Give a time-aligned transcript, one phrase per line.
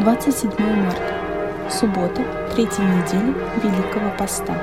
[0.00, 0.50] 27
[0.84, 1.68] марта.
[1.68, 2.22] Суббота,
[2.54, 4.54] третьей недели Великого Поста.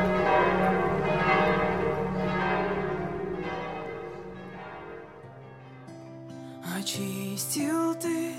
[6.77, 8.31] Очистил ты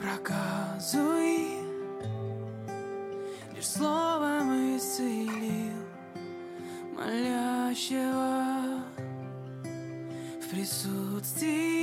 [0.00, 1.58] проказу и
[3.54, 5.84] лишь словом исцелил
[6.96, 8.82] молящего
[10.40, 11.79] в присутствии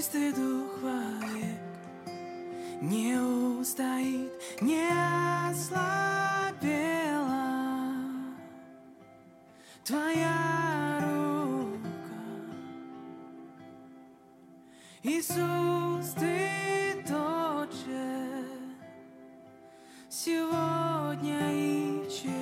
[0.00, 1.60] нечистый дух вовек
[2.80, 3.14] не
[3.60, 4.32] устоит,
[4.62, 4.88] не
[5.50, 5.90] ослабела
[9.84, 11.80] Твоя рука.
[15.02, 18.44] Иисус, Ты тот же
[20.08, 22.32] сегодня и вчера.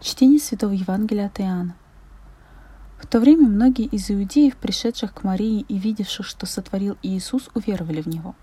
[0.00, 1.76] Чтение Святого Евангелия от Иоанна.
[3.00, 8.02] В то время многие из иудеев, пришедших к Марии и видевших, что сотворил Иисус, уверовали
[8.02, 8.36] в Него.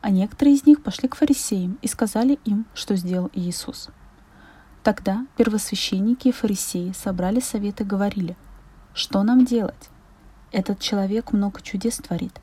[0.00, 3.90] А некоторые из них пошли к фарисеям и сказали им, что сделал Иисус.
[4.82, 8.36] Тогда первосвященники и фарисеи собрали совет и говорили,
[8.94, 9.90] что нам делать?
[10.50, 12.40] Этот человек много чудес творит.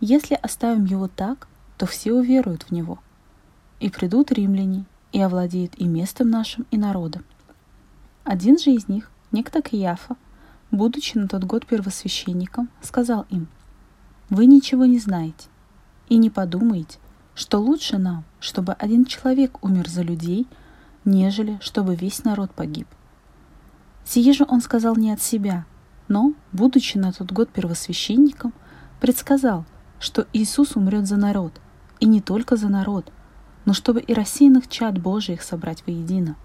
[0.00, 2.98] Если оставим его так, то все уверуют в него.
[3.80, 7.24] И придут римляне, и овладеют и местом нашим, и народом.
[8.24, 10.16] Один же из них, некто Кияфа,
[10.76, 13.48] будучи на тот год первосвященником, сказал им,
[14.30, 15.48] «Вы ничего не знаете
[16.08, 16.98] и не подумаете,
[17.34, 20.46] что лучше нам, чтобы один человек умер за людей,
[21.04, 22.86] нежели чтобы весь народ погиб».
[24.04, 25.64] Сие же он сказал не от себя,
[26.08, 28.52] но, будучи на тот год первосвященником,
[29.00, 29.64] предсказал,
[29.98, 31.60] что Иисус умрет за народ,
[32.00, 33.10] и не только за народ,
[33.64, 36.36] но чтобы и рассеянных чад Божиих собрать воедино–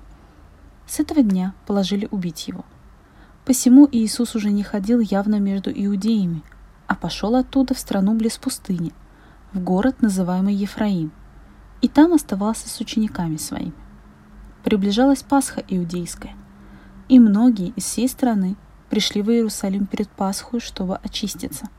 [0.90, 2.66] с этого дня положили убить его.
[3.50, 6.44] Посему Иисус уже не ходил явно между иудеями,
[6.86, 8.94] а пошел оттуда в страну близ пустыни,
[9.54, 11.12] в город, называемый Ефраим,
[11.82, 13.74] и там оставался с учениками своими.
[14.64, 16.36] Приближалась Пасха иудейская,
[17.08, 18.56] и многие из всей страны
[18.92, 21.70] пришли в Иерусалим перед Пасхой, чтобы очиститься.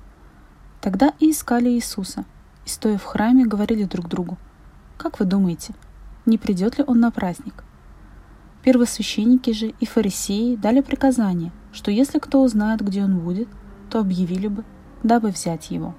[0.81, 2.25] Тогда и искали Иисуса,
[2.67, 4.39] и, стоя в храме, говорили друг другу,
[4.99, 5.75] «Как вы думаете,
[6.27, 7.63] не придет ли он на праздник?»
[8.65, 13.49] Первосвященники же и фарисеи дали приказание, что если кто узнает, где он будет,
[13.91, 14.65] то объявили бы,
[15.03, 15.95] дабы взять его.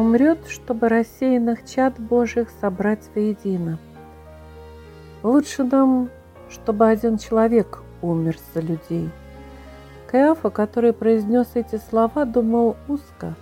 [0.00, 3.78] умрет, чтобы рассеянных чад Божьих собрать воедино.
[5.22, 6.08] Лучше нам,
[6.48, 9.10] чтобы один человек умер за людей.
[10.08, 13.34] Каиафа, который произнес эти слова, думал узко.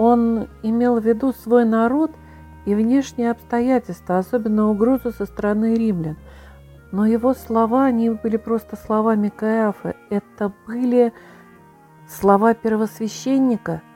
[0.00, 2.10] Он имел в виду свой народ
[2.64, 6.16] и внешние обстоятельства, особенно угрозу со стороны римлян.
[6.90, 11.12] Но его слова не были просто словами Каиафа, это были
[12.08, 13.82] слова первосвященника–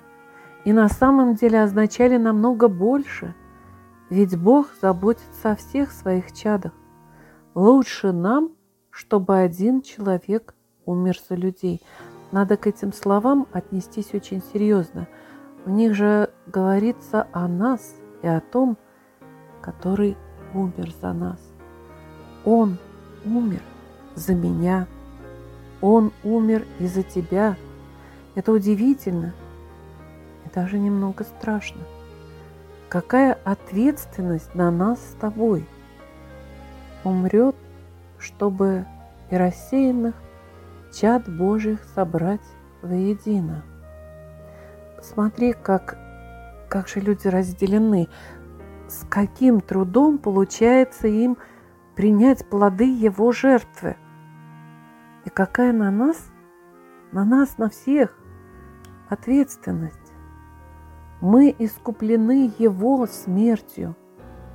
[0.65, 3.35] и на самом деле означали намного больше,
[4.11, 6.73] ведь Бог заботится о всех своих чадах.
[7.55, 8.53] Лучше нам,
[8.91, 10.55] чтобы один человек
[10.87, 11.83] умер за людей.
[12.33, 15.07] Надо к этим словам отнестись очень серьезно.
[15.65, 18.77] В них же говорится о нас и о том,
[19.61, 20.17] который
[20.53, 21.41] умер за нас.
[22.45, 22.79] Он
[23.25, 23.63] умер
[24.15, 24.87] за меня.
[25.81, 27.57] Он умер и за тебя.
[28.35, 29.33] Это удивительно–
[30.55, 31.81] даже немного страшно.
[32.89, 35.67] Какая ответственность на нас с тобой?
[37.03, 37.57] Умрет,
[38.19, 38.87] чтобы
[39.31, 40.15] и рассеянных
[40.93, 42.41] чад Божьих собрать
[42.83, 43.65] воедино.
[45.05, 45.99] Посмотри, как,
[46.71, 48.09] как же люди разделены,
[48.89, 51.37] с каким трудом получается им
[51.95, 53.99] принять плоды его жертвы.
[55.27, 56.17] И какая на нас,
[57.13, 58.17] на нас, на всех
[59.11, 60.15] ответственность.
[61.21, 63.97] Мы искуплены Его смертью.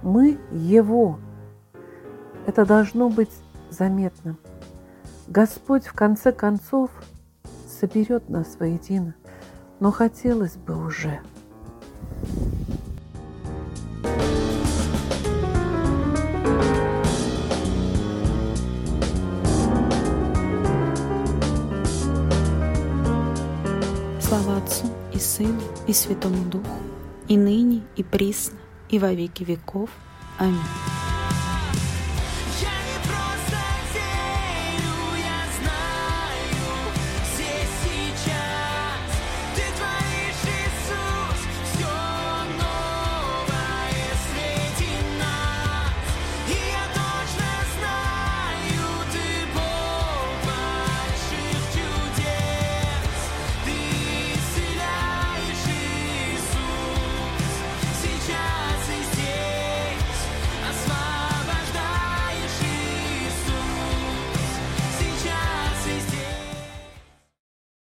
[0.01, 1.19] Мы Его.
[2.47, 3.31] Это должно быть
[3.69, 4.39] заметным.
[5.27, 6.89] Господь в конце концов
[7.67, 9.13] соберет нас воедино,
[9.79, 11.19] но хотелось бы уже.
[24.21, 26.65] Слава Отцу и Сыну и Святому Духу,
[27.27, 28.59] и ныне, и присно,
[28.89, 29.89] и во веки веков.
[30.37, 30.59] Аминь.